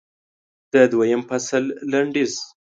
[0.71, 2.33] د دویم فصل لنډیز